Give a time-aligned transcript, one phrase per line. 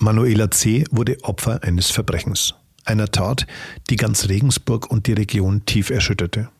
[0.00, 0.84] Manuela C.
[0.92, 2.54] wurde Opfer eines Verbrechens.
[2.84, 3.46] Einer Tat,
[3.90, 6.50] die ganz Regensburg und die Region tief erschütterte.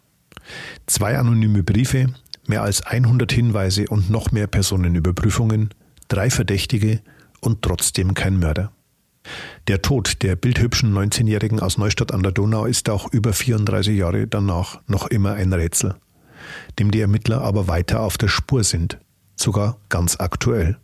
[0.86, 2.12] Zwei anonyme Briefe,
[2.48, 5.70] mehr als 100 Hinweise und noch mehr Personenüberprüfungen,
[6.08, 7.00] drei Verdächtige
[7.40, 8.72] und trotzdem kein Mörder.
[9.68, 14.26] Der Tod der bildhübschen 19-Jährigen aus Neustadt an der Donau ist auch über 34 Jahre
[14.26, 15.94] danach noch immer ein Rätsel,
[16.80, 18.98] dem die Ermittler aber weiter auf der Spur sind,
[19.36, 20.78] sogar ganz aktuell.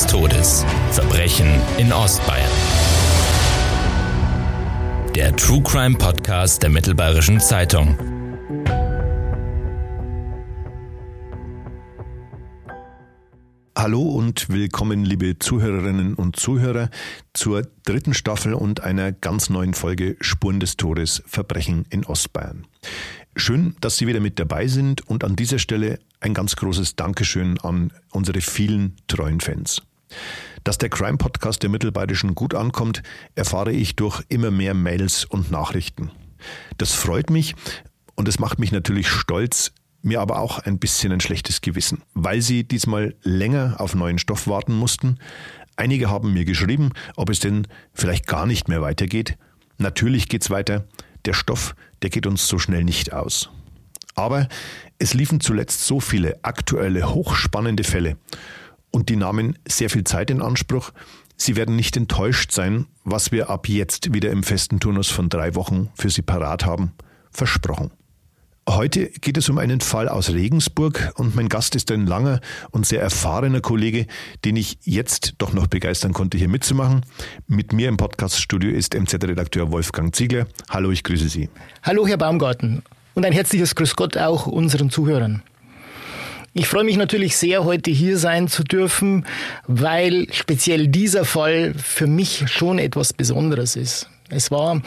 [0.00, 0.64] Des Todes.
[0.92, 2.50] Verbrechen in Ostbayern.
[5.14, 7.98] Der True Crime Podcast der Mittelbayerischen Zeitung.
[13.76, 16.88] Hallo und willkommen, liebe Zuhörerinnen und Zuhörer,
[17.34, 22.66] zur dritten Staffel und einer ganz neuen Folge Spuren des Todes Verbrechen in Ostbayern.
[23.36, 27.58] Schön, dass Sie wieder mit dabei sind und an dieser Stelle ein ganz großes Dankeschön
[27.60, 29.82] an unsere vielen treuen Fans.
[30.64, 33.02] Dass der Crime Podcast der Mittelbayerischen gut ankommt,
[33.34, 36.10] erfahre ich durch immer mehr Mails und Nachrichten.
[36.78, 37.54] Das freut mich
[38.14, 39.72] und es macht mich natürlich stolz,
[40.02, 44.46] mir aber auch ein bisschen ein schlechtes Gewissen, weil sie diesmal länger auf neuen Stoff
[44.46, 45.18] warten mussten.
[45.76, 49.36] Einige haben mir geschrieben, ob es denn vielleicht gar nicht mehr weitergeht.
[49.78, 50.86] Natürlich geht's weiter.
[51.24, 53.50] Der Stoff, der geht uns so schnell nicht aus.
[54.14, 54.48] Aber
[54.98, 58.16] es liefen zuletzt so viele aktuelle, hochspannende Fälle
[58.90, 60.92] und die nahmen sehr viel Zeit in Anspruch.
[61.36, 65.54] Sie werden nicht enttäuscht sein, was wir ab jetzt wieder im festen Turnus von drei
[65.54, 66.92] Wochen für Sie parat haben.
[67.30, 67.90] Versprochen.
[68.68, 72.86] Heute geht es um einen Fall aus Regensburg und mein Gast ist ein langer und
[72.86, 74.06] sehr erfahrener Kollege,
[74.44, 77.04] den ich jetzt doch noch begeistern konnte, hier mitzumachen.
[77.48, 80.46] Mit mir im Podcaststudio ist MZ-Redakteur Wolfgang Ziegler.
[80.68, 81.48] Hallo, ich grüße Sie.
[81.82, 82.82] Hallo, Herr Baumgarten.
[83.14, 85.42] Und ein herzliches Grüß Gott auch unseren Zuhörern.
[86.52, 89.24] Ich freue mich natürlich sehr, heute hier sein zu dürfen,
[89.68, 94.10] weil speziell dieser Fall für mich schon etwas Besonderes ist.
[94.30, 94.80] Es war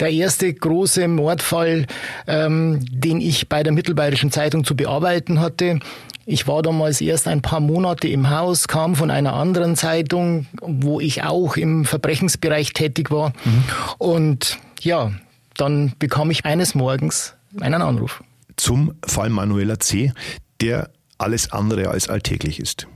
[0.00, 1.86] der erste große Mordfall,
[2.26, 5.80] ähm, den ich bei der Mittelbayerischen Zeitung zu bearbeiten hatte.
[6.24, 11.00] Ich war damals erst ein paar Monate im Haus, kam von einer anderen Zeitung, wo
[11.00, 13.32] ich auch im Verbrechensbereich tätig war.
[13.44, 13.64] Mhm.
[13.98, 15.12] Und ja,
[15.56, 18.22] dann bekam ich eines Morgens einen Anruf.
[18.56, 20.12] Zum Fall Manuela C.,
[20.60, 20.90] der
[21.22, 22.86] alles andere als alltäglich ist.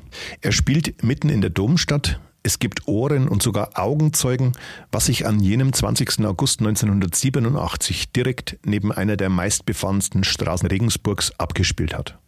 [0.41, 2.21] Er spielt mitten in der Domstadt.
[2.43, 4.53] Es gibt Ohren und sogar Augenzeugen,
[4.93, 6.25] was sich an jenem 20.
[6.25, 12.19] August 1987 direkt neben einer der meistbefahrensten Straßen Regensburgs abgespielt hat.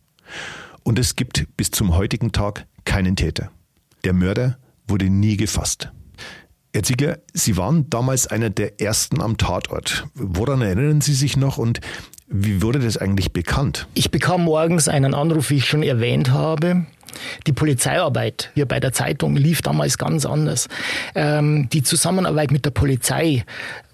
[0.83, 3.51] Und es gibt bis zum heutigen Tag keinen Täter.
[4.05, 5.93] Der Mörder wurde nie gefasst.
[6.73, 10.07] Herr Ziegler, Sie waren damals einer der ersten am Tatort.
[10.15, 11.81] Woran erinnern Sie sich noch und
[12.29, 13.87] wie wurde das eigentlich bekannt?
[13.95, 16.87] Ich bekam morgens einen Anruf, wie ich schon erwähnt habe.
[17.47, 20.69] Die Polizeiarbeit hier bei der Zeitung lief damals ganz anders.
[21.15, 23.45] Ähm, die Zusammenarbeit mit der Polizei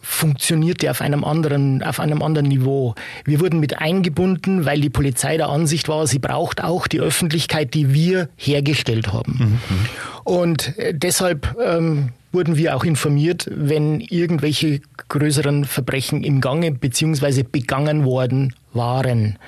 [0.03, 2.95] funktionierte auf einem anderen, auf einem anderen Niveau.
[3.25, 7.73] Wir wurden mit eingebunden, weil die Polizei der Ansicht war, sie braucht auch die Öffentlichkeit,
[7.73, 9.39] die wir hergestellt haben.
[9.39, 9.59] Mhm.
[10.25, 17.45] Und äh, deshalb ähm, wurden wir auch informiert, wenn irgendwelche größeren Verbrechen im Gange bzw.
[17.45, 19.39] begangen worden waren.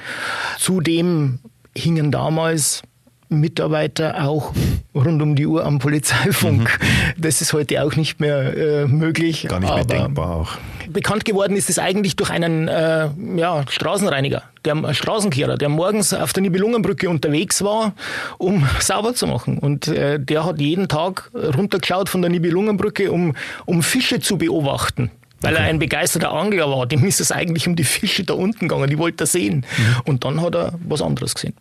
[0.59, 1.41] Zudem
[1.77, 2.83] hingen damals
[3.29, 4.53] Mitarbeiter auch
[4.95, 6.79] rund um die Uhr am Polizeifunk.
[6.81, 7.23] Mhm.
[7.23, 9.47] Das ist heute auch nicht mehr äh, möglich.
[9.49, 10.53] Gar nicht mehr denkbar auch.
[10.89, 16.33] Bekannt geworden ist es eigentlich durch einen äh, ja, Straßenreiniger, der Straßenkehrer, der morgens auf
[16.33, 17.95] der Nibelungenbrücke unterwegs war,
[18.39, 19.59] um sauber zu machen.
[19.59, 25.11] Und äh, der hat jeden Tag runtergeschaut von der Nibelungenbrücke, um, um Fische zu beobachten.
[25.41, 26.87] Weil er ein begeisterter Angler war.
[26.87, 28.89] Dem ist es eigentlich um die Fische da unten gegangen.
[28.89, 29.67] Die wollte er sehen.
[29.77, 29.97] Mhm.
[30.05, 31.55] Und dann hat er was anderes gesehen.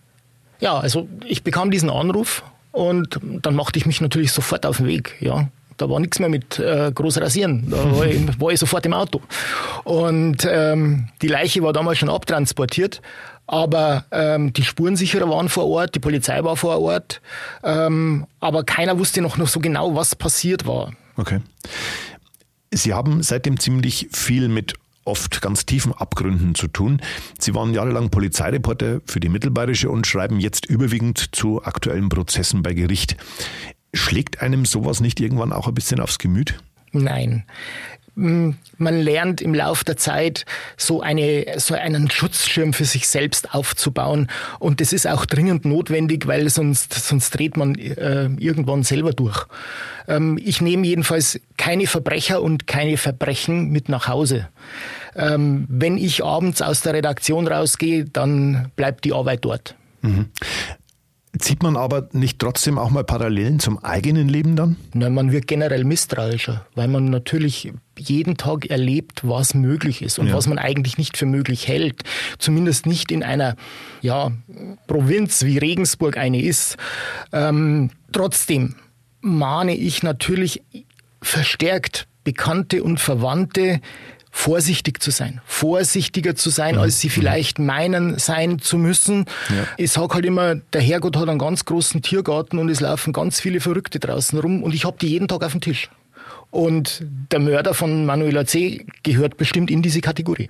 [0.60, 4.88] Ja, also ich bekam diesen Anruf und dann machte ich mich natürlich sofort auf den
[4.88, 5.16] Weg.
[5.20, 5.48] Ja,
[5.78, 7.70] da war nichts mehr mit äh, groß rasieren.
[7.70, 9.22] Da war ich, war ich sofort im Auto.
[9.84, 13.02] Und ähm, die Leiche war damals schon abtransportiert.
[13.48, 17.22] Aber ähm, die Spurensicherer waren vor Ort, die Polizei war vor Ort,
[17.64, 20.94] ähm, aber keiner wusste noch, noch so genau, was passiert war.
[21.16, 21.42] Okay.
[22.72, 24.74] Sie haben seitdem ziemlich viel mit
[25.06, 27.02] oft ganz tiefen Abgründen zu tun.
[27.40, 32.74] Sie waren jahrelang Polizeireporter für die Mittelbayerische und schreiben jetzt überwiegend zu aktuellen Prozessen bei
[32.74, 33.16] Gericht.
[33.94, 36.60] Schlägt einem sowas nicht irgendwann auch ein bisschen aufs Gemüt?
[36.92, 37.46] Nein.
[38.16, 40.46] Hm, man lernt im Laufe der Zeit
[40.78, 44.30] so eine so einen Schutzschirm für sich selbst aufzubauen
[44.60, 49.46] und das ist auch dringend notwendig, weil sonst sonst dreht man äh, irgendwann selber durch.
[50.08, 54.48] Ähm, ich nehme jedenfalls keine Verbrecher und keine Verbrechen mit nach Hause.
[55.16, 59.76] Ähm, wenn ich abends aus der Redaktion rausgehe, dann bleibt die Arbeit dort.
[60.02, 60.28] Mhm.
[61.40, 64.78] Zieht man aber nicht trotzdem auch mal Parallelen zum eigenen Leben dann?
[64.94, 70.28] Nein, man wird generell misstrauischer, weil man natürlich jeden Tag erlebt, was möglich ist und
[70.28, 70.34] ja.
[70.34, 72.04] was man eigentlich nicht für möglich hält.
[72.38, 73.56] Zumindest nicht in einer
[74.02, 74.32] ja,
[74.88, 76.78] Provinz wie Regensburg eine ist.
[77.32, 78.76] Ähm, trotzdem
[79.22, 80.62] mahne ich natürlich
[81.22, 83.82] verstärkt Bekannte und Verwandte,
[84.36, 86.82] vorsichtig zu sein, vorsichtiger zu sein, mhm.
[86.82, 89.26] als sie vielleicht meinen sein zu müssen.
[89.50, 89.66] Ja.
[89.78, 93.40] Ich sage halt immer, der Herrgott hat einen ganz großen Tiergarten und es laufen ganz
[93.40, 95.90] viele Verrückte draußen rum und ich habe die jeden Tag auf dem Tisch.
[96.52, 97.02] Und
[97.32, 98.86] der Mörder von Manuela C.
[99.04, 100.50] gehört bestimmt in diese Kategorie.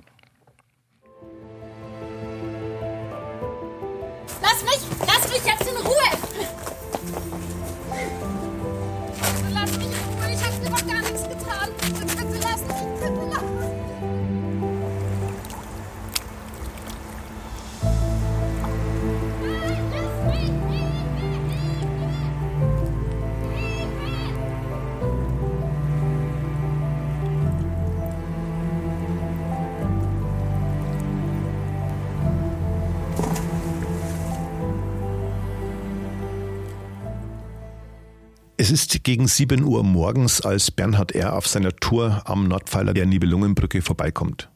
[38.66, 41.34] Es ist gegen 7 Uhr morgens, als Bernhard R.
[41.36, 44.50] auf seiner Tour am Nordpfeiler der Nibelungenbrücke vorbeikommt.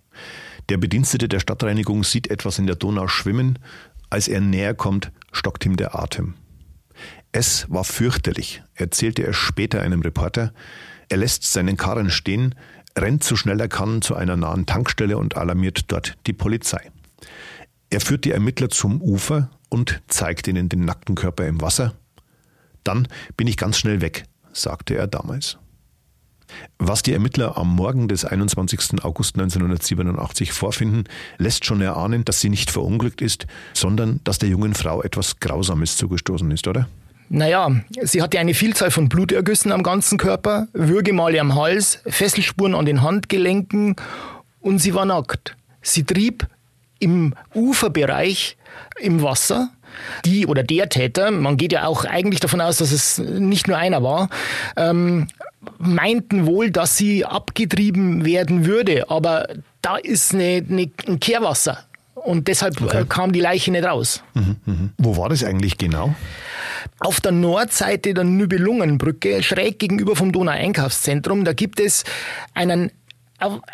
[0.68, 3.60] Der Bedienstete der Stadtreinigung sieht etwas in der Donau schwimmen.
[4.10, 6.34] Als er näher kommt, stockt ihm der Atem.
[7.30, 10.52] Es war fürchterlich, erzählte er später einem Reporter.
[11.08, 12.56] Er lässt seinen Karren stehen,
[12.98, 16.90] rennt so schnell er kann zu einer nahen Tankstelle und alarmiert dort die Polizei.
[17.90, 21.94] Er führt die Ermittler zum Ufer und zeigt ihnen den nackten Körper im Wasser.
[22.84, 25.58] Dann bin ich ganz schnell weg, sagte er damals.
[26.78, 29.04] Was die Ermittler am Morgen des 21.
[29.04, 31.04] August 1987 vorfinden,
[31.38, 35.96] lässt schon erahnen, dass sie nicht verunglückt ist, sondern dass der jungen Frau etwas Grausames
[35.96, 36.88] zugestoßen ist, oder?
[37.28, 37.70] Naja,
[38.02, 43.02] sie hatte eine Vielzahl von Blutergüssen am ganzen Körper, Würgemale am Hals, Fesselspuren an den
[43.02, 43.94] Handgelenken
[44.58, 45.56] und sie war nackt.
[45.80, 46.48] Sie trieb
[46.98, 48.56] im Uferbereich
[49.00, 49.70] im Wasser
[50.25, 53.76] die oder der Täter, man geht ja auch eigentlich davon aus, dass es nicht nur
[53.76, 54.28] einer war,
[54.76, 55.28] ähm,
[55.78, 59.10] meinten wohl, dass sie abgetrieben werden würde.
[59.10, 59.48] Aber
[59.82, 61.84] da ist eine, eine, ein Kehrwasser.
[62.14, 63.02] Und deshalb okay.
[63.02, 64.22] Äh, kam die Leiche nicht raus.
[64.34, 64.75] Mhm, mh.
[64.98, 66.14] Wo war das eigentlich genau?
[66.98, 72.04] Auf der Nordseite der Nübelungenbrücke, schräg gegenüber vom Donau-Einkaufszentrum, da gibt es
[72.54, 72.90] einen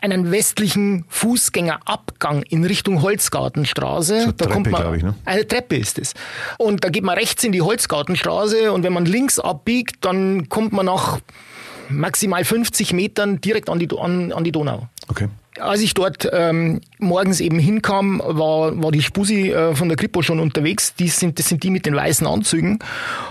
[0.01, 4.21] einen westlichen Fußgängerabgang in Richtung Holzgartenstraße.
[4.21, 5.15] So da Treppe, kommt man, ich, ne?
[5.25, 6.15] Eine Treppe ist es.
[6.59, 10.73] Und da geht man rechts in die Holzgartenstraße und wenn man links abbiegt, dann kommt
[10.73, 11.21] man nach
[11.89, 14.89] maximal 50 Metern direkt an die, an, an die Donau.
[15.09, 15.29] Okay.
[15.59, 20.21] Als ich dort ähm, morgens eben hinkam, war, war die Spusi äh, von der Kripo
[20.21, 20.95] schon unterwegs.
[20.95, 22.79] Die sind, das sind die mit den weißen Anzügen.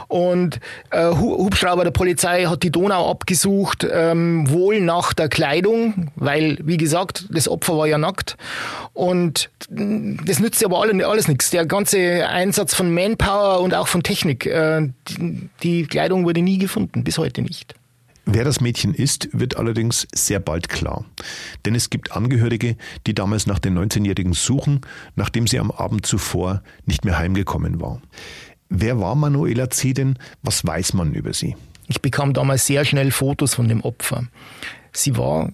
[0.07, 6.57] Und äh, Hubschrauber der Polizei hat die Donau abgesucht, ähm, wohl nach der Kleidung, weil,
[6.63, 8.37] wie gesagt, das Opfer war ja nackt.
[8.93, 11.51] Und das nützt aber alles, alles nichts.
[11.51, 16.57] Der ganze Einsatz von Manpower und auch von Technik, äh, die, die Kleidung wurde nie
[16.57, 17.75] gefunden, bis heute nicht.
[18.25, 21.05] Wer das Mädchen ist, wird allerdings sehr bald klar.
[21.65, 24.81] Denn es gibt Angehörige, die damals nach den 19-Jährigen suchen,
[25.15, 28.01] nachdem sie am Abend zuvor nicht mehr heimgekommen war.
[28.69, 29.93] Wer war Manuela C.
[29.93, 30.17] denn?
[30.41, 31.55] Was weiß man über sie?
[31.87, 34.25] Ich bekam damals sehr schnell Fotos von dem Opfer.
[34.91, 35.51] Sie war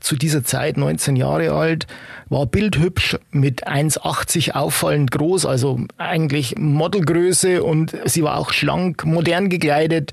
[0.00, 1.86] zu dieser Zeit 19 Jahre alt,
[2.28, 9.48] war bildhübsch mit 1,80 auffallend groß, also eigentlich Modelgröße und sie war auch schlank, modern
[9.48, 10.12] gekleidet.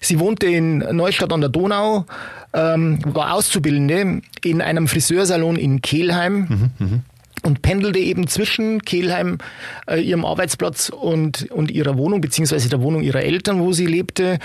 [0.00, 2.06] Sie wohnte in Neustadt an der Donau,
[2.52, 6.70] ähm, war Auszubildende in einem Friseursalon in Kelheim.
[6.78, 7.00] Mhm, mh
[7.44, 9.38] und pendelte eben zwischen Kelheim,
[9.86, 14.38] äh, ihrem Arbeitsplatz und, und ihrer Wohnung, beziehungsweise der Wohnung ihrer Eltern, wo sie lebte.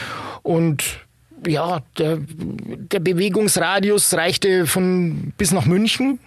[0.44, 0.84] Und
[1.46, 6.20] ja, der, der Bewegungsradius reichte von bis nach München.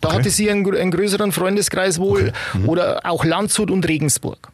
[0.00, 0.18] Da okay.
[0.18, 2.28] hatte sie einen, einen, größeren Freundeskreis wohl.
[2.28, 2.58] Okay.
[2.58, 2.68] Mhm.
[2.68, 4.50] Oder auch Landshut und Regensburg.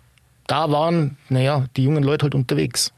[0.47, 2.93] Da waren, naja, die jungen Leute halt unterwegs.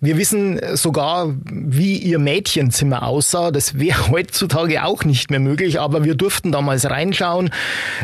[0.00, 3.50] Wir wissen sogar, wie ihr Mädchenzimmer aussah.
[3.50, 7.50] Das wäre heutzutage auch nicht mehr möglich, aber wir durften damals reinschauen.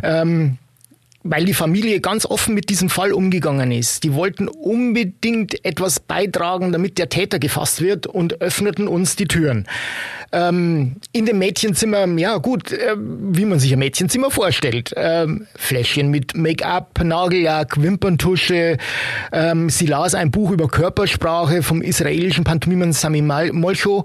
[0.02, 0.58] Ähm,
[1.22, 4.04] weil die Familie ganz offen mit diesem Fall umgegangen ist.
[4.04, 9.66] Die wollten unbedingt etwas beitragen, damit der Täter gefasst wird und öffneten uns die Türen.
[10.32, 14.92] Ähm, in dem Mädchenzimmer, ja gut, äh, wie man sich ein Mädchenzimmer vorstellt.
[14.96, 18.78] Ähm, Fläschchen mit Make-up, Nagellack, Wimperntusche.
[19.32, 24.04] Ähm, sie las ein Buch über Körpersprache vom israelischen Pantomimen Sami Molcho,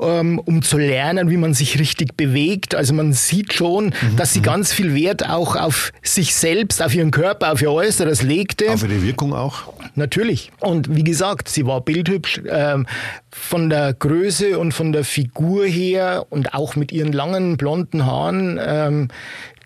[0.00, 2.74] ähm, um zu lernen, wie man sich richtig bewegt.
[2.74, 7.10] Also man sieht schon, dass sie ganz viel Wert auch auf sich selbst, auf ihren
[7.10, 8.70] Körper, auf ihr Äußeres legte.
[8.70, 9.72] Auf ihre Wirkung auch.
[9.94, 10.52] Natürlich.
[10.60, 12.86] Und wie gesagt, sie war bildhübsch ähm,
[13.32, 18.60] von der Größe und von der Figur her und auch mit ihren langen blonden Haaren.
[18.62, 19.08] Ähm,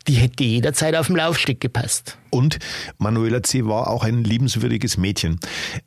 [0.06, 2.16] die hätte jederzeit auf dem Laufsteg gepasst.
[2.30, 2.58] Und
[2.98, 3.66] Manuela C.
[3.66, 5.40] war auch ein liebenswürdiges Mädchen.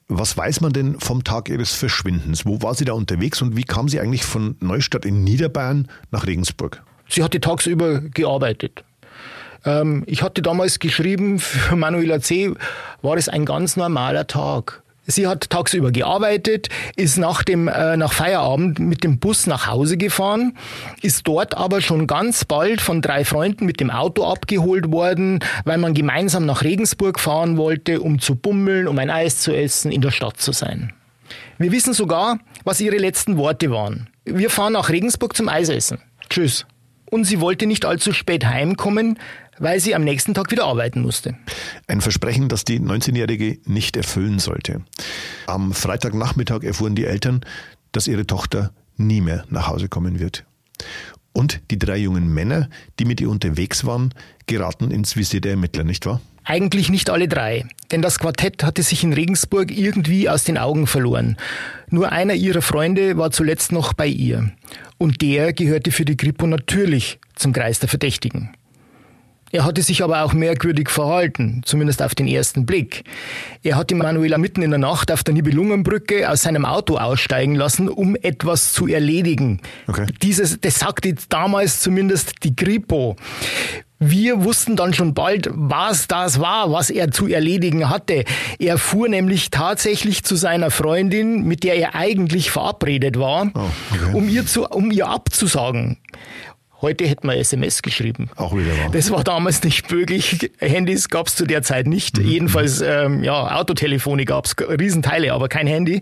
[0.10, 2.46] Was weiß man denn vom Tag ihres Verschwindens?
[2.46, 6.28] Wo war sie da unterwegs und wie kam sie eigentlich von Neustadt in Niederbayern nach
[6.28, 6.84] Regensburg?
[7.08, 8.84] Sie hatte tagsüber gearbeitet.
[9.66, 12.54] Ähm, ich hatte damals geschrieben, für Manuela C.
[13.02, 14.84] war es ein ganz normaler Tag.
[15.10, 19.98] Sie hat tagsüber gearbeitet, ist nach dem äh, nach Feierabend mit dem Bus nach Hause
[19.98, 20.56] gefahren,
[21.02, 25.80] ist dort aber schon ganz bald von drei Freunden mit dem Auto abgeholt worden, weil
[25.80, 30.02] man gemeinsam nach Regensburg fahren wollte, um zu bummeln, um ein Eis zu essen, in
[30.02, 30.94] der Stadt zu sein.
[31.58, 34.10] Wir wissen sogar, was ihre letzten Worte waren.
[34.26, 35.98] Wir fahren nach Regensburg zum Eisessen.
[36.30, 36.68] Tschüss.
[37.10, 39.18] Und sie wollte nicht allzu spät heimkommen,
[39.60, 41.36] weil sie am nächsten Tag wieder arbeiten musste.
[41.88, 44.82] Ein Versprechen, das die 19-Jährige nicht erfüllen sollte.
[45.48, 47.42] Am Freitagnachmittag erfuhren die Eltern,
[47.92, 50.46] dass ihre Tochter nie mehr nach Hause kommen wird.
[51.34, 54.14] Und die drei jungen Männer, die mit ihr unterwegs waren,
[54.48, 56.22] geraten ins Visier der Ermittler, nicht wahr?
[56.44, 60.88] Eigentlich nicht alle drei, denn das Quartett hatte sich in Regensburg irgendwie aus den Augen
[60.88, 61.38] verloren.
[61.90, 64.52] Nur einer ihrer Freunde war zuletzt noch bei ihr.
[64.98, 68.50] Und der gehörte für die Kripo natürlich zum Kreis der Verdächtigen.
[69.52, 73.04] Er hatte sich aber auch merkwürdig verhalten, zumindest auf den ersten Blick.
[73.64, 77.90] Er hatte Manuela mitten in der Nacht auf der Nibelungenbrücke aus seinem Auto aussteigen lassen,
[77.90, 79.62] um etwas zu erledigen.
[79.88, 80.06] Okay.
[80.22, 83.16] Dieses, das sagte damals zumindest die Kripo.
[84.02, 88.24] Wir wussten dann schon bald, was das war, was er zu erledigen hatte.
[88.58, 93.60] Er fuhr nämlich tatsächlich zu seiner Freundin, mit der er eigentlich verabredet war, Oh,
[93.92, 94.14] okay.
[94.16, 95.98] um, ihr zu, um ihr abzusagen.
[96.82, 98.30] Heute hätten wir SMS geschrieben.
[98.38, 98.90] Auch wieder wahr.
[98.92, 100.52] Das war damals nicht möglich.
[100.60, 102.18] Handys gab es zu der Zeit nicht.
[102.18, 102.26] Mhm.
[102.26, 106.02] Jedenfalls, ähm, ja, Autotelefone gab es, Riesenteile, aber kein Handy.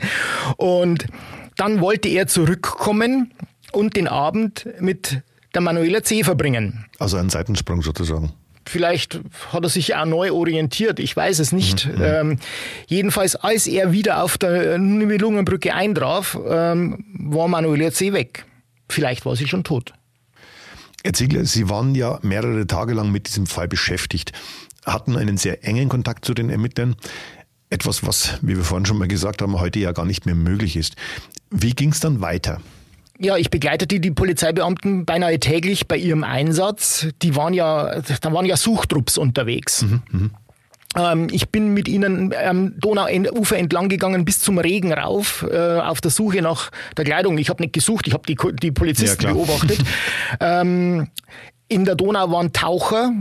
[0.57, 1.07] Und
[1.55, 3.33] dann wollte er zurückkommen
[3.71, 5.21] und den Abend mit
[5.55, 6.23] der Manuela C.
[6.23, 6.85] verbringen.
[6.99, 8.33] Also ein Seitensprung sozusagen.
[8.67, 9.19] Vielleicht
[9.51, 11.89] hat er sich auch neu orientiert, ich weiß es nicht.
[11.99, 12.37] Ähm,
[12.87, 18.11] jedenfalls, als er wieder auf der Nibelungenbrücke eintraf, ähm, war Manuela C.
[18.11, 18.45] weg.
[18.89, 19.93] Vielleicht war sie schon tot.
[21.07, 24.33] Herr Ziegler, Sie waren ja mehrere Tage lang mit diesem Fall beschäftigt,
[24.85, 26.97] hatten einen sehr engen Kontakt zu den Ermittlern.
[27.69, 30.75] Etwas, was, wie wir vorhin schon mal gesagt haben, heute ja gar nicht mehr möglich
[30.75, 30.97] ist.
[31.49, 32.59] Wie ging es dann weiter?
[33.19, 37.07] Ja, ich begleitete die Polizeibeamten beinahe täglich bei ihrem Einsatz.
[37.21, 39.85] Die waren ja, da waren ja Suchtrupps unterwegs.
[40.97, 46.01] Ähm, ich bin mit ihnen am Donauufer entlang gegangen bis zum Regen rauf, äh, auf
[46.01, 47.37] der Suche nach der Kleidung.
[47.37, 49.79] Ich habe nicht gesucht, ich habe die, die Polizisten Ja, beobachtet.
[50.39, 51.09] ähm,
[51.67, 53.11] in der Donau waren Taucher,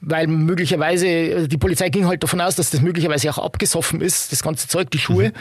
[0.00, 4.30] weil möglicherweise, äh, die Polizei ging halt davon aus, dass das möglicherweise auch abgesoffen ist,
[4.32, 5.32] das ganze Zeug, die Schuhe.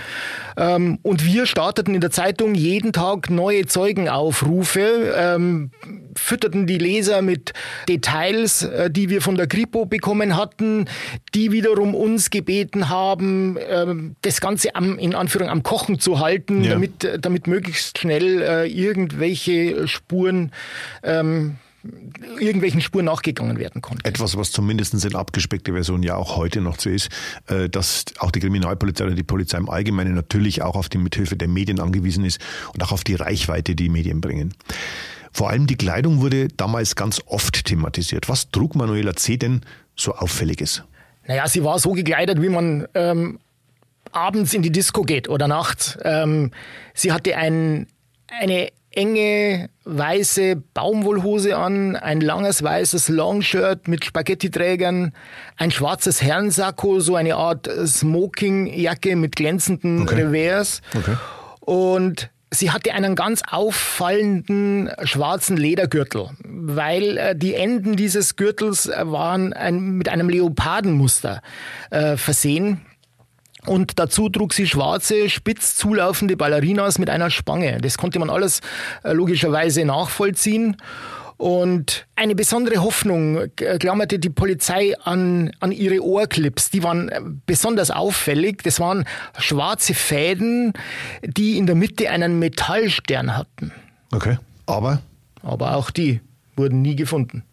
[0.58, 5.72] Ähm, und wir starteten in der Zeitung jeden Tag neue Zeugenaufrufe, ähm,
[6.16, 7.54] fütterten die Leser mit
[7.88, 10.86] Details, äh, die wir von der Kripo bekommen hatten,
[11.36, 16.64] die wiederum uns gebeten haben, ähm, das Ganze am, in Anführung am Kochen zu halten,
[16.64, 16.72] Ja.
[16.72, 20.52] damit, äh, damit möglichst schnell äh, irgendwelche Spuren
[21.04, 21.58] ähm,
[22.40, 24.04] irgendwelchen Spuren nachgegangen werden konnte.
[24.06, 27.10] Etwas, was zumindest in abgespeckter Version ja auch heute noch so ist,
[27.48, 31.36] äh, dass auch die Kriminalpolizei oder die Polizei im Allgemeinen natürlich auch auf die Mithilfe
[31.36, 32.40] der Medien angewiesen ist
[32.74, 34.54] und auch auf die Reichweite, die Medien bringen.
[35.32, 38.28] Vor allem die Kleidung wurde damals ganz oft thematisiert.
[38.28, 39.38] Was trug Manuela C.
[39.38, 39.62] denn
[39.96, 40.84] so Auffälliges?
[41.28, 43.40] Naja, sie war so gekleidet, wie man ähm,
[44.12, 45.98] abends in die Disco geht oder nachts.
[46.04, 46.52] Ähm,
[46.94, 47.88] sie hatte ein,
[48.28, 55.14] eine enge weiße Baumwollhose an, ein langes weißes Longshirt mit Spaghettiträgern,
[55.56, 60.24] ein schwarzes Herrensacko, so eine Art Smokingjacke mit glänzenden Okay.
[60.24, 60.82] Revers.
[60.96, 61.16] Okay.
[61.60, 69.54] Und sie hatte einen ganz auffallenden schwarzen Ledergürtel, weil äh, die Enden dieses Gürtels waren
[69.54, 71.42] ein, mit einem Leopardenmuster
[71.92, 72.82] äh, versehen.
[73.68, 77.80] Und dazu trug sie schwarze, spitz zulaufende Ballerinas mit einer Spange.
[77.82, 78.62] Das konnte man alles
[79.04, 80.78] äh, logischerweise nachvollziehen.
[81.38, 86.72] Und eine besondere Hoffnung äh, klammerte die Polizei an, an ihre Ohrclips.
[86.72, 88.64] Die waren äh, besonders auffällig.
[88.64, 89.06] Das waren
[89.38, 90.74] schwarze Fäden,
[91.22, 93.72] die in der Mitte einen Metallstern hatten.
[94.12, 94.38] Okay.
[94.66, 95.02] Aber
[95.44, 96.22] Aber auch die
[96.56, 97.44] wurden nie gefunden.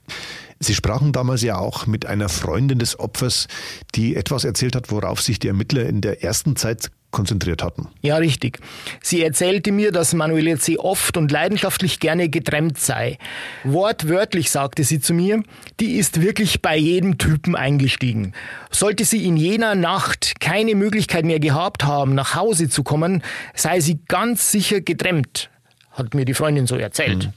[0.65, 3.49] Sie sprachen damals ja auch mit einer Freundin des Opfers,
[3.95, 7.89] die etwas erzählt hat, worauf sich die Ermittler in der ersten Zeit konzentriert hatten.
[8.01, 8.59] Ja, richtig.
[9.01, 10.79] Sie erzählte mir, dass Manuela C.
[10.79, 13.19] oft und leidenschaftlich gerne getrennt sei.
[13.63, 15.45] Wortwörtlich sagte sie zu mir,
[15.79, 18.33] die ist wirklich bei jedem Typen eingestiegen.
[18.71, 23.23] Sollte sie in jener Nacht keine Möglichkeit mehr gehabt haben, nach Hause zu kommen,
[23.55, 25.51] sei sie ganz sicher getrennt,
[25.93, 27.31] hat mir die Freundin so erzählt.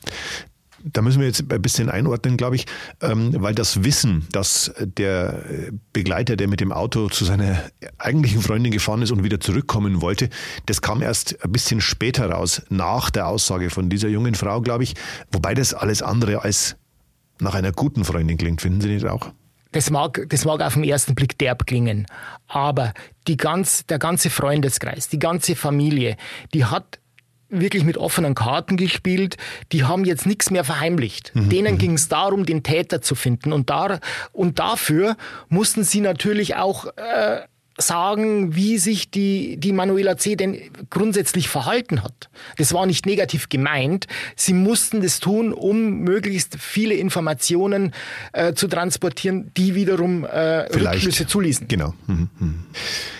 [0.83, 2.65] Da müssen wir jetzt ein bisschen einordnen, glaube ich,
[3.01, 5.43] ähm, weil das Wissen, dass der
[5.93, 7.63] Begleiter, der mit dem Auto zu seiner
[7.97, 10.29] eigentlichen Freundin gefahren ist und wieder zurückkommen wollte,
[10.65, 14.83] das kam erst ein bisschen später raus, nach der Aussage von dieser jungen Frau, glaube
[14.83, 14.93] ich,
[15.31, 16.75] wobei das alles andere als
[17.39, 19.31] nach einer guten Freundin klingt, finden Sie nicht auch?
[19.71, 22.07] Das mag, das mag auf den ersten Blick derb klingen,
[22.47, 22.93] aber
[23.27, 26.15] die ganz, der ganze Freundeskreis, die ganze Familie,
[26.53, 26.99] die hat
[27.49, 29.37] wirklich mit offenen Karten gespielt.
[29.71, 31.31] Die haben jetzt nichts mehr verheimlicht.
[31.33, 33.53] Denen ging es darum, den Täter zu finden.
[33.53, 33.99] Und, da,
[34.31, 35.15] und dafür
[35.49, 37.41] mussten sie natürlich auch äh,
[37.77, 40.35] sagen, wie sich die, die Manuela C.
[40.35, 40.57] denn
[40.89, 42.29] grundsätzlich verhalten hat.
[42.57, 44.07] Das war nicht negativ gemeint.
[44.35, 47.93] Sie mussten das tun, um möglichst viele Informationen
[48.33, 50.95] äh, zu transportieren, die wiederum äh, Vielleicht.
[50.95, 51.67] Rückschlüsse zuließen.
[51.67, 51.93] Genau.
[52.07, 52.63] Mhm, mhm.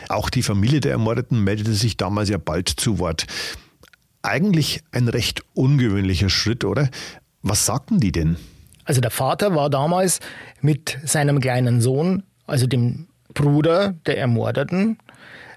[0.10, 3.28] Auch die Familie der Ermordeten meldete sich damals ja bald zu Wort.
[4.28, 6.90] Eigentlich ein recht ungewöhnlicher Schritt, oder?
[7.44, 8.36] Was sagten die denn?
[8.84, 10.20] Also der Vater war damals
[10.60, 14.98] mit seinem kleinen Sohn, also dem Bruder der Ermordeten,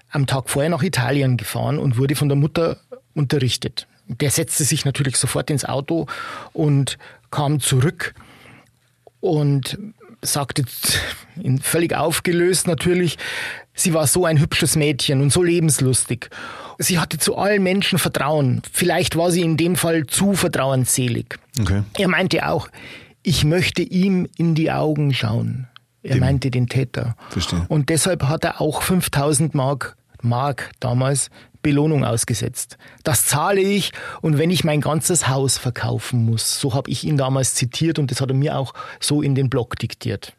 [0.09, 2.77] am Tag vorher nach Italien gefahren und wurde von der Mutter
[3.13, 3.87] unterrichtet.
[4.07, 6.07] Der setzte sich natürlich sofort ins Auto
[6.53, 6.97] und
[7.29, 8.13] kam zurück
[9.19, 9.77] und
[10.21, 10.63] sagte
[11.61, 13.17] völlig aufgelöst natürlich,
[13.73, 16.29] sie war so ein hübsches Mädchen und so lebenslustig.
[16.77, 18.61] Sie hatte zu allen Menschen Vertrauen.
[18.71, 21.37] Vielleicht war sie in dem Fall zu vertrauensselig.
[21.59, 21.83] Okay.
[21.97, 22.69] Er meinte auch,
[23.23, 25.67] ich möchte ihm in die Augen schauen.
[26.03, 27.15] Er Dem- meinte den Täter.
[27.29, 27.65] Verstehe.
[27.67, 31.29] Und deshalb hat er auch 5000 Mark, Mark damals,
[31.61, 32.79] Belohnung ausgesetzt.
[33.03, 36.59] Das zahle ich und wenn ich mein ganzes Haus verkaufen muss.
[36.59, 39.47] So habe ich ihn damals zitiert und das hat er mir auch so in den
[39.51, 40.33] Blog diktiert.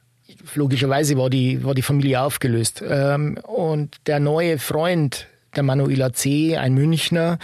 [0.54, 2.82] Logischerweise war die, war die Familie aufgelöst.
[2.86, 5.26] Ähm, und der neue Freund
[5.56, 7.38] der Manuela C., ein Münchner,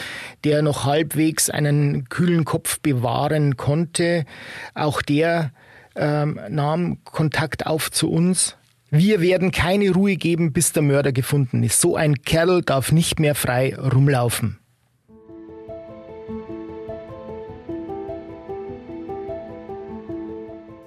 [0.45, 4.25] der noch halbwegs einen kühlen Kopf bewahren konnte,
[4.75, 5.53] auch der
[5.95, 8.57] ähm, nahm Kontakt auf zu uns.
[8.91, 11.81] Wir werden keine Ruhe geben, bis der Mörder gefunden ist.
[11.81, 14.58] So ein Kerl darf nicht mehr frei rumlaufen.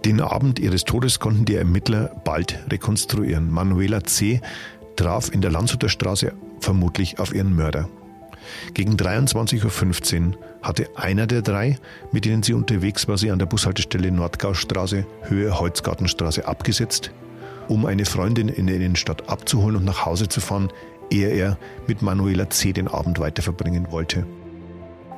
[0.05, 3.51] Den Abend ihres Todes konnten die Ermittler bald rekonstruieren.
[3.51, 4.41] Manuela C.
[4.95, 7.87] traf in der Landshuter Straße vermutlich auf ihren Mörder.
[8.73, 11.77] Gegen 23.15 Uhr hatte einer der drei,
[12.11, 17.11] mit denen sie unterwegs war, sie an der Bushaltestelle Nordgaustraße, Höhe Holzgartenstraße abgesetzt,
[17.67, 20.71] um eine Freundin in der Innenstadt abzuholen und nach Hause zu fahren,
[21.11, 22.73] ehe er mit Manuela C.
[22.73, 24.25] den Abend weiter verbringen wollte.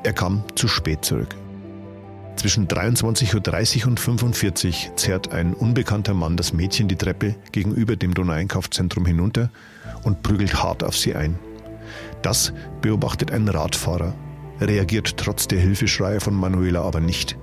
[0.04, 1.36] Er kam zu spät zurück.
[2.36, 7.96] Zwischen 23.30 Uhr und 45 Uhr zerrt ein unbekannter Mann das Mädchen die Treppe gegenüber
[7.96, 9.50] dem Donaueinkaufszentrum hinunter
[10.04, 11.40] und prügelt hart auf sie ein.
[12.22, 14.14] Das beobachtet ein Radfahrer,
[14.60, 17.38] reagiert trotz der Hilfeschreie von Manuela aber nicht.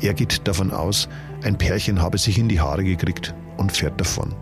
[0.00, 1.08] Er geht davon aus,
[1.42, 4.34] ein Pärchen habe sich in die Haare gekriegt und fährt davon.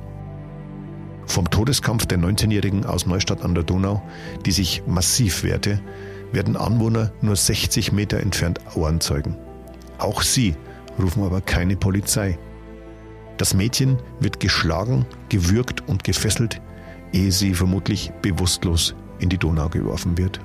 [1.26, 4.02] Vom Todeskampf der 19-Jährigen aus Neustadt an der Donau,
[4.44, 5.80] die sich massiv wehrte,
[6.32, 9.36] werden Anwohner nur 60 Meter entfernt Ohrenzeugen.
[9.98, 10.54] Auch sie
[10.98, 12.38] rufen aber keine Polizei.
[13.36, 16.60] Das Mädchen wird geschlagen, gewürgt und gefesselt,
[17.12, 20.40] ehe sie vermutlich bewusstlos in die Donau geworfen wird.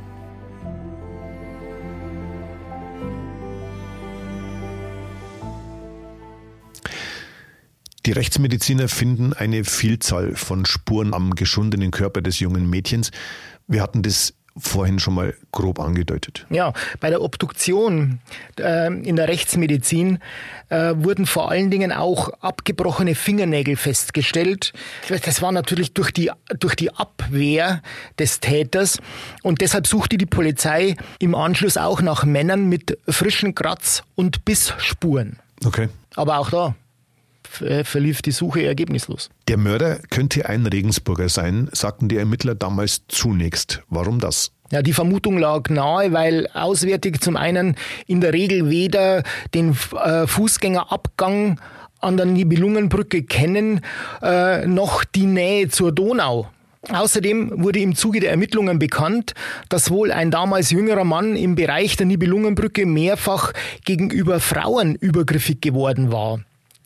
[8.08, 13.12] Die Rechtsmediziner finden eine Vielzahl von Spuren am geschundenen Körper des jungen Mädchens.
[13.68, 16.46] Wir hatten das vorhin schon mal grob angedeutet.
[16.50, 18.20] Ja, bei der Obduktion
[18.60, 20.20] äh, in der Rechtsmedizin
[20.70, 24.74] äh, wurden vor allen Dingen auch abgebrochene Fingernägel festgestellt.
[25.08, 27.82] Das war natürlich durch die, durch die Abwehr
[28.20, 29.00] des Täters
[29.42, 35.40] und deshalb suchte die Polizei im Anschluss auch nach Männern mit frischen Kratz- und Bissspuren.
[35.64, 35.90] Okay.
[36.16, 36.76] Aber auch da
[37.52, 39.30] verlief die Suche ergebnislos.
[39.48, 43.82] Der Mörder könnte ein Regensburger sein, sagten die Ermittler damals zunächst.
[43.90, 44.52] Warum das?
[44.72, 47.76] Ja, die Vermutung lag nahe, weil Auswärtige zum einen
[48.08, 51.60] in der Regel weder den äh, Fußgängerabgang
[52.00, 53.82] an der Nibelungenbrücke kennen,
[54.22, 56.48] äh, noch die Nähe zur Donau.
[56.90, 59.34] Außerdem wurde im Zuge der Ermittlungen bekannt,
[59.70, 63.54] dass wohl ein damals jüngerer Mann im Bereich der Nibelungenbrücke mehrfach
[63.86, 66.40] gegenüber Frauen übergriffig geworden war.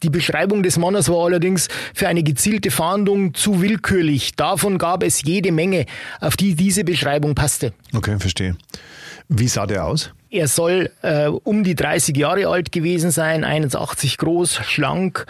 [0.06, 4.36] Die Beschreibung des Mannes war allerdings für eine gezielte Fahndung zu willkürlich.
[4.36, 5.88] Davon gab es jede Menge,
[6.20, 7.74] auf die diese Beschreibung passte.
[7.92, 8.56] Okay, verstehe.
[9.30, 10.12] Wie sah der aus?
[10.30, 15.26] Er soll äh, um die 30 Jahre alt gewesen sein, 1,80 groß, schlank,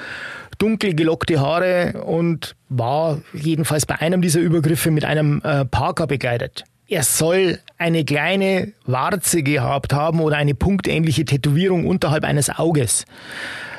[0.58, 6.66] dunkel gelockte Haare und war jedenfalls bei einem dieser Übergriffe mit einem äh, Parker begleitet.
[6.88, 13.06] Er soll eine kleine Warze gehabt haben oder eine punktähnliche Tätowierung unterhalb eines Auges.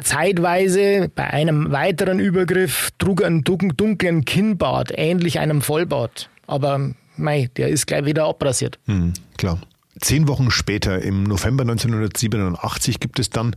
[0.03, 6.29] Zeitweise bei einem weiteren Übergriff trug er einen dunklen Kinnbart, ähnlich einem Vollbart.
[6.49, 8.79] Aber mei, der ist gleich wieder abrasiert.
[8.87, 9.61] Hm, klar.
[10.01, 13.57] Zehn Wochen später, im November 1987, gibt es dann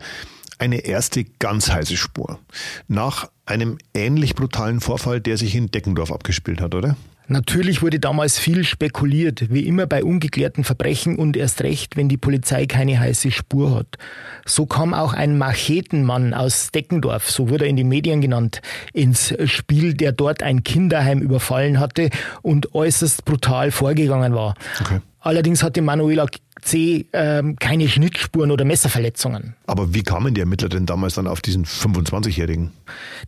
[0.59, 2.39] eine erste ganz heiße Spur.
[2.87, 6.95] Nach einem ähnlich brutalen Vorfall, der sich in Deckendorf abgespielt hat, oder?
[7.31, 12.17] Natürlich wurde damals viel spekuliert, wie immer bei ungeklärten Verbrechen und erst recht, wenn die
[12.17, 13.97] Polizei keine heiße Spur hat.
[14.45, 19.35] So kam auch ein Machetenmann aus Deckendorf, so wurde er in den Medien genannt, ins
[19.45, 22.09] Spiel, der dort ein Kinderheim überfallen hatte
[22.41, 24.55] und äußerst brutal vorgegangen war.
[24.81, 24.99] Okay.
[25.19, 26.25] Allerdings hatte Manuela
[26.61, 29.55] C ähm, keine Schnittspuren oder Messerverletzungen.
[29.67, 32.71] Aber wie kamen die Ermittler denn damals dann auf diesen 25-Jährigen?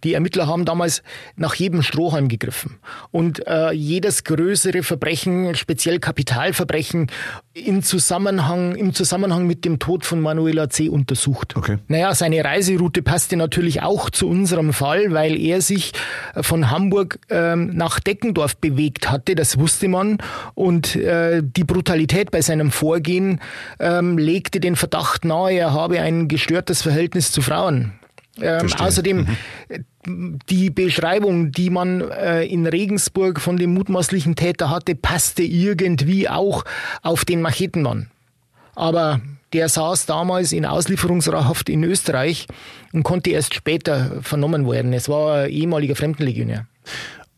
[0.04, 1.04] Die Ermittler haben damals
[1.36, 2.78] nach jedem Strohhalm gegriffen
[3.12, 7.08] und äh, jedes größere Verbrechen, speziell Kapitalverbrechen,
[7.54, 10.90] in Zusammenhang, im Zusammenhang mit dem Tod von Manuela C.
[10.90, 11.56] untersucht.
[11.56, 11.78] Okay.
[11.88, 15.92] Naja, seine Reiseroute passte natürlich auch zu unserem Fall, weil er sich
[16.42, 20.18] von Hamburg ähm, nach Deckendorf bewegt hatte, das wusste man.
[20.56, 23.21] Und äh, die Brutalität bei seinem Vorgehen
[23.80, 27.94] ähm, legte den Verdacht nahe, er habe ein gestörtes Verhältnis zu Frauen.
[28.40, 29.28] Ähm, außerdem
[30.06, 30.40] mhm.
[30.50, 36.64] die Beschreibung, die man äh, in Regensburg von dem mutmaßlichen Täter hatte, passte irgendwie auch
[37.02, 38.10] auf den Machetenmann.
[38.74, 39.22] Aber
[39.54, 42.48] der saß damals in Auslieferungshaft in Österreich
[42.94, 44.94] und konnte erst später vernommen werden.
[44.94, 46.68] Es war ein ehemaliger Fremdenlegionär.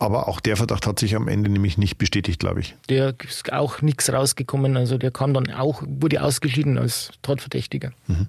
[0.04, 2.76] Aber auch der Verdacht hat sich am Ende nämlich nicht bestätigt, glaube ich.
[2.89, 4.76] Der ist auch nichts rausgekommen.
[4.76, 7.94] Also der kam dann auch, wurde ausgeschieden als Tatverdächtiger.
[8.08, 8.28] Mhm.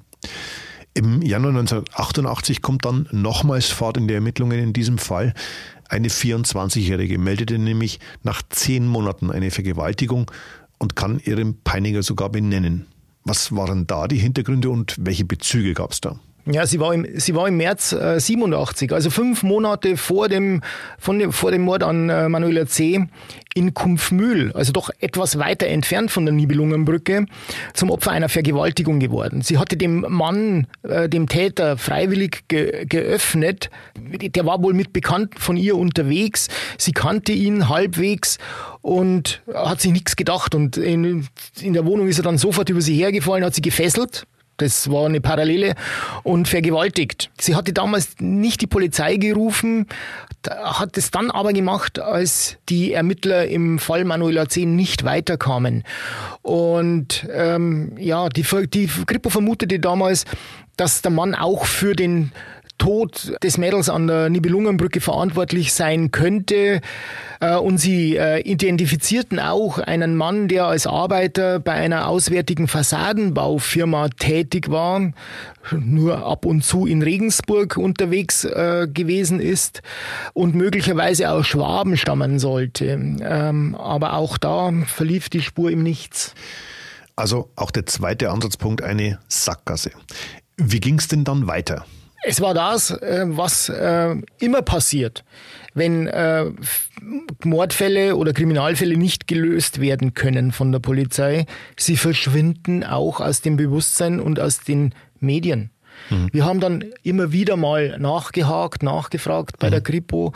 [0.95, 5.35] Im Januar 1988 kommt dann nochmals Fahrt in die Ermittlungen in diesem Fall.
[5.89, 10.31] Eine 24-Jährige meldete nämlich nach zehn Monaten eine Vergewaltigung
[10.79, 12.87] und kann ihren Peiniger sogar benennen.
[13.25, 16.21] Was waren da die Hintergründe und welche Bezüge gab es da?
[16.47, 20.61] Ja, sie war im, sie war im März äh, 87, also fünf Monate vor dem,
[20.99, 23.07] von dem, vor dem Mord an äh, Manuela C.
[23.55, 27.25] in Kumpfmühl, also doch etwas weiter entfernt von der Nibelungenbrücke,
[27.73, 29.41] zum Opfer einer Vergewaltigung geworden.
[29.41, 33.71] Sie hatte dem Mann, äh, dem Täter, freiwillig ge geöffnet.
[33.97, 36.49] Der war wohl mit Bekannten von ihr unterwegs.
[36.77, 38.37] Sie kannte ihn halbwegs
[38.83, 40.55] und hat sich nichts gedacht.
[40.55, 41.27] Und in,
[41.63, 44.27] in der Wohnung ist er dann sofort über sie hergefallen, hat sie gefesselt
[44.57, 45.75] das war eine Parallele
[46.23, 47.31] und vergewaltigt.
[47.41, 49.87] Sie hatte damals nicht die Polizei gerufen,
[50.49, 55.85] hat es dann aber gemacht, als die Ermittler im Fall Manuela 10 nicht weiterkamen.
[56.43, 60.25] Und ähm, ja, die, die Kripo vermutete damals,
[60.77, 62.33] dass der Mann auch für den
[62.79, 66.81] Tod des Mädels an der Nibelungenbrücke verantwortlich sein könnte.
[67.41, 74.09] Äh, und sie äh, identifizierten auch einen Mann, der als Arbeiter bei einer auswärtigen Fassadenbaufirma
[74.09, 75.13] tätig war,
[75.73, 79.83] nur ab und zu in Regensburg unterwegs äh, gewesen ist
[80.33, 82.87] und möglicherweise aus Schwaben stammen sollte.
[82.87, 86.35] Ähm, aber auch da verlief die Spur im Nichts.
[87.17, 89.93] Also auch der zweite Ansatzpunkt eine Sackgasse.
[90.57, 91.85] Wie ging es denn dann weiter?
[92.27, 95.25] Es war das, äh, was äh, immer passiert,
[95.75, 96.47] wenn äh,
[97.45, 101.45] Mordfälle oder Kriminalfälle nicht gelöst werden können von der Polizei.
[101.77, 105.71] Sie verschwinden auch aus dem Bewusstsein und aus den Medien.
[106.11, 106.29] Mhm.
[106.33, 109.73] Wir haben dann immer wieder mal nachgehakt, nachgefragt bei mhm.
[109.73, 110.33] der Kripo,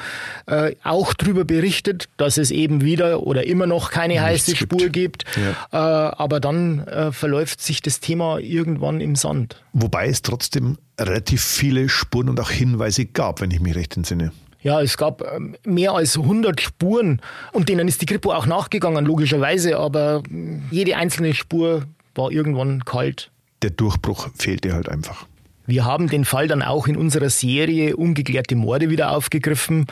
[0.47, 4.89] äh, auch darüber berichtet, dass es eben wieder oder immer noch keine Nichts heiße Spur
[4.89, 5.25] gibt.
[5.37, 6.11] Ja.
[6.11, 9.63] Äh, aber dann äh, verläuft sich das Thema irgendwann im Sand.
[9.73, 14.33] Wobei es trotzdem relativ viele Spuren und auch Hinweise gab, wenn ich mich recht entsinne.
[14.61, 17.21] Ja, es gab ähm, mehr als 100 Spuren
[17.53, 20.23] und denen ist die Kripo auch nachgegangen, logischerweise, aber
[20.71, 23.31] jede einzelne Spur war irgendwann kalt.
[23.63, 25.27] Der Durchbruch fehlte halt einfach.
[25.69, 29.85] Wir haben den Fall dann auch in unserer Serie Ungeklärte Morde wieder aufgegriffen,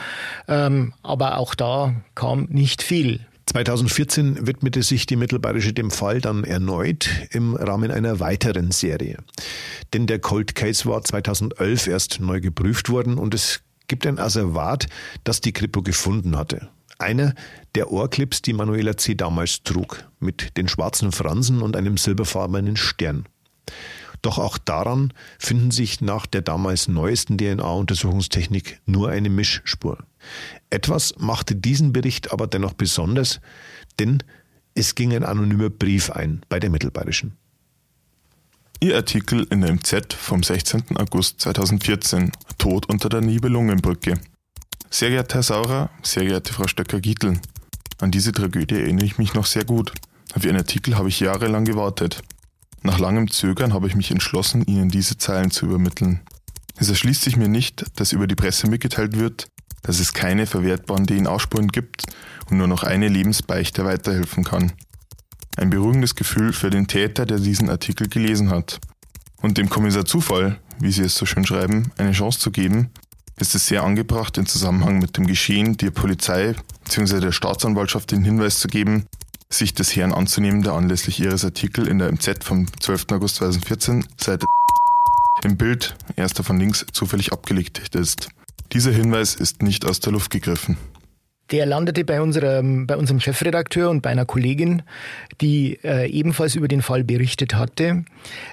[0.49, 3.21] ähm, aber auch da kam nicht viel.
[3.45, 9.19] 2014 widmete sich die Mittelbayerische dem Fall dann erneut im Rahmen einer weiteren Serie.
[9.93, 14.87] Denn der Cold Case war 2011 erst neu geprüft worden und es gibt ein Asservat,
[15.25, 16.71] das die Kripo gefunden hatte.
[16.99, 17.35] Einer
[17.75, 19.15] der Ohrclips, die Manuela C.
[19.15, 23.27] damals trug, mit den schwarzen Fransen und einem silberfarbenen Stern.
[24.27, 29.99] Doch auch daran finden sich nach der damals neuesten DNA-Untersuchungstechnik nur eine Mischspur.
[30.69, 33.41] Etwas machte diesen Bericht aber dennoch besonders,
[34.01, 34.25] denn
[34.75, 37.37] es ging ein anonymer Brief ein bei der Mittelbayerischen.
[38.81, 40.97] Ihr Artikel in der MZ vom 16.
[40.97, 44.19] August 2014, Tod unter der Nibelungenbrücke.
[44.91, 47.39] Sehr geehrter Herr Saurer, sehr geehrte Frau Stöcker-Gietl,
[47.99, 49.93] an diese Tragödie erinnere ich mich noch sehr gut.
[50.35, 52.25] Auf Ihren Artikel habe ich jahrelang gewartet.
[52.87, 56.21] Nach langem Zögern habe ich mich entschlossen, Ihnen diese Zeilen zu übermitteln.
[56.77, 59.49] Es erschließt sich mir nicht, dass über die Presse mitgeteilt wird,
[59.83, 62.05] dass es keine verwertbaren DNA-Spuren gibt
[62.49, 64.71] und nur noch eine Lebensbeichte weiterhelfen kann.
[65.57, 68.79] Ein beruhigendes Gefühl für den Täter, der diesen Artikel gelesen hat.
[69.43, 72.91] Und dem Kommissar Zufall, wie Sie es so schön schreiben, eine Chance zu geben,
[73.37, 77.19] ist es sehr angebracht, im Zusammenhang mit dem Geschehen der Polizei bzw.
[77.19, 79.07] der Staatsanwaltschaft den Hinweis zu geben,
[79.49, 83.07] sich des Herrn anzunehmen, der anlässlich ihres Artikel in der MZ vom 12.
[83.13, 84.47] August 2014 Seite
[85.45, 88.29] im Bild, erster von links, zufällig abgelegt ist.
[88.73, 90.77] Dieser Hinweis ist nicht aus der Luft gegriffen.
[91.53, 94.83] Der landete bei unserem, bei unserem Chefredakteur und bei einer Kollegin,
[95.41, 98.05] die äh, ebenfalls über den Fall berichtet hatte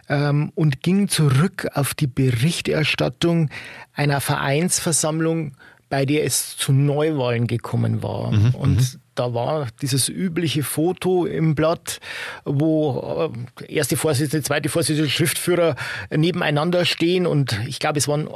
[0.09, 3.49] ähm, und ging zurück auf die Berichterstattung
[3.93, 5.53] einer Vereinsversammlung,
[5.93, 8.31] bei der es zu Neuwahlen gekommen war.
[8.31, 11.99] Mhm, und mhm da war dieses übliche Foto im Blatt,
[12.45, 15.75] wo äh, erste Vorsitzende, zweite Vorsitzende, Schriftführer
[16.09, 18.27] nebeneinander stehen und ich glaube, es waren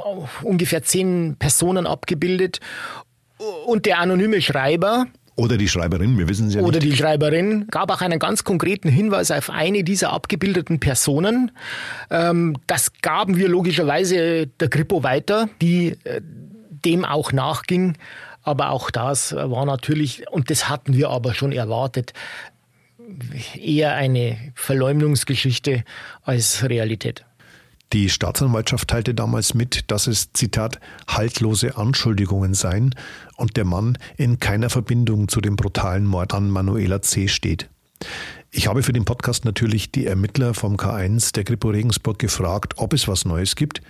[0.44, 2.60] ungefähr zehn Personen abgebildet
[3.66, 6.92] und der anonyme Schreiber, oder die Schreiberin, wir wissen es ja Oder nicht.
[6.92, 11.52] die Schreiberin gab auch einen ganz konkreten Hinweis auf eine dieser abgebildeten Personen.
[12.10, 16.20] Ähm, das gaben wir logischerweise der Kripo weiter, die äh,
[16.84, 17.96] dem auch nachging.
[18.42, 22.12] Aber auch das war natürlich, und das hatten wir aber schon erwartet,
[23.54, 25.84] eher eine Verleumdungsgeschichte
[26.22, 27.24] als Realität.
[27.94, 32.94] Die Staatsanwaltschaft teilte damals mit, dass es, Zitat, haltlose Anschuldigungen seien
[33.36, 37.28] und der Mann in keiner Verbindung zu dem brutalen Mord an Manuela C.
[37.28, 37.70] steht.
[38.50, 42.92] Ich habe für den Podcast natürlich die Ermittler vom K1 der Kripo Regensburg gefragt, ob
[42.92, 43.80] es was Neues gibt.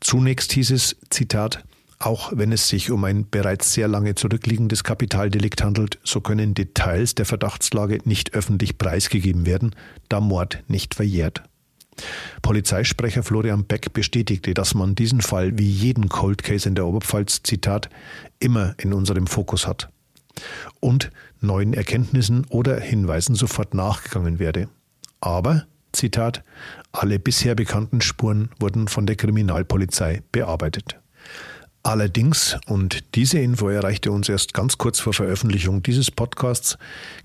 [0.00, 1.62] Zunächst hieß es, Zitat,
[2.02, 7.14] auch wenn es sich um ein bereits sehr lange zurückliegendes Kapitaldelikt handelt, so können Details
[7.14, 9.74] der Verdachtslage nicht öffentlich preisgegeben werden,
[10.08, 11.44] da Mord nicht verjährt.
[12.40, 17.42] Polizeisprecher Florian Beck bestätigte, dass man diesen Fall wie jeden Cold Case in der Oberpfalz,
[17.42, 17.88] Zitat,
[18.40, 19.88] immer in unserem Fokus hat
[20.80, 21.10] und
[21.40, 24.68] neuen Erkenntnissen oder Hinweisen sofort nachgegangen werde.
[25.20, 26.42] Aber, Zitat,
[26.90, 30.98] alle bisher bekannten Spuren wurden von der Kriminalpolizei bearbeitet.
[31.84, 36.78] Allerdings, und diese Info erreichte uns erst ganz kurz vor Veröffentlichung dieses Podcasts,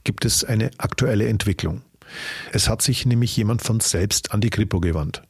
[0.03, 1.83] gibt es eine aktuelle Entwicklung.
[2.51, 5.21] Es hat sich nämlich jemand von selbst an die Kripo gewandt.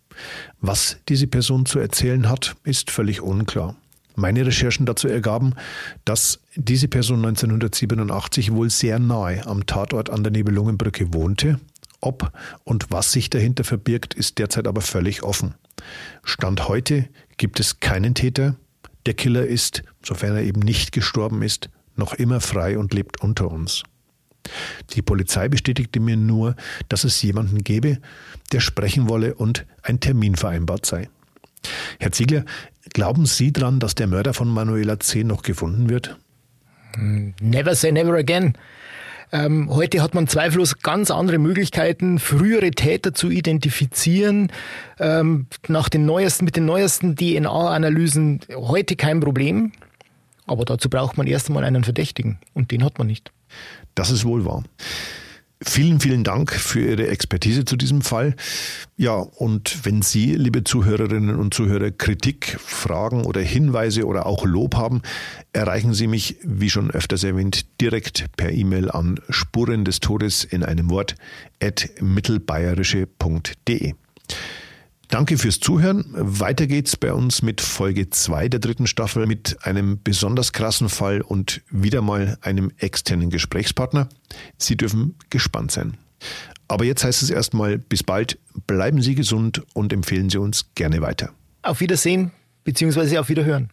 [0.61, 3.75] Was diese Person zu erzählen hat, ist völlig unklar.
[4.15, 5.53] Meine Recherchen dazu ergaben,
[6.05, 11.59] dass diese Person 1987 wohl sehr nahe am Tatort an der Nibelungenbrücke wohnte.
[11.99, 12.31] Ob
[12.63, 15.53] und was sich dahinter verbirgt, ist derzeit aber völlig offen.
[16.23, 18.55] Stand heute gibt es keinen Täter,
[19.07, 23.49] der Killer ist, sofern er eben nicht gestorben ist, noch immer frei und lebt unter
[23.49, 23.83] uns.
[24.93, 26.55] Die Polizei bestätigte mir nur,
[26.89, 27.99] dass es jemanden gebe,
[28.51, 31.09] der sprechen wolle und ein Termin vereinbart sei.
[31.99, 32.45] Herr Ziegler,
[32.93, 35.23] glauben Sie dran, dass der Mörder von Manuela C.
[35.23, 36.17] noch gefunden wird?
[36.97, 38.53] Never say never again.
[39.31, 44.51] Ähm, heute hat man zweifellos ganz andere Möglichkeiten, frühere Täter zu identifizieren.
[44.99, 49.73] Ähm, nach den neuesten, mit den neuesten DNA-Analysen heute kein Problem.
[50.45, 52.39] Aber dazu braucht man erst einmal einen Verdächtigen.
[52.53, 53.31] Und den hat man nicht.
[53.95, 54.63] Das ist wohl wahr.
[55.63, 58.35] Vielen, vielen Dank für Ihre Expertise zu diesem Fall.
[58.95, 64.75] Ja, und wenn Sie, liebe Zuhörerinnen und Zuhörer, Kritik, Fragen oder Hinweise oder auch Lob
[64.75, 65.01] haben,
[65.53, 70.63] erreichen Sie mich, wie schon öfters erwähnt, direkt per E-Mail an Spuren des Todes in
[70.63, 71.15] einem Wort
[71.59, 73.93] at mittelbayerische.de.
[75.09, 76.05] Danke fürs Zuhören.
[76.11, 81.21] Weiter geht's bei uns mit Folge 2 der dritten Staffel mit einem besonders krassen Fall
[81.21, 84.09] und wieder mal einem externen Gesprächspartner.
[84.57, 85.97] Sie dürfen gespannt sein.
[86.67, 91.01] Aber jetzt heißt es erstmal bis bald, bleiben Sie gesund und empfehlen Sie uns gerne
[91.01, 91.31] weiter.
[91.61, 92.31] Auf Wiedersehen
[92.65, 93.17] bzw.
[93.17, 93.71] auf Wiederhören.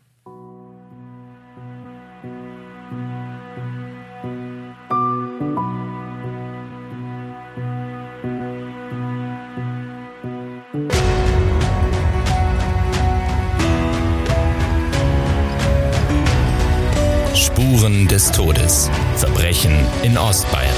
[18.14, 18.88] Des Todes.
[19.16, 19.72] Verbrechen
[20.04, 20.72] in Ostbayern.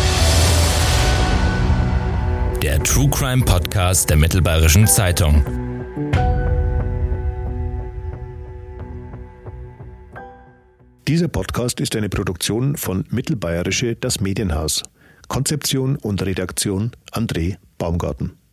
[2.63, 5.45] Der True Crime Podcast der Mittelbayerischen Zeitung.
[11.07, 14.83] Dieser Podcast ist eine Produktion von Mittelbayerische Das Medienhaus.
[15.29, 18.46] Konzeption und Redaktion André Baumgarten.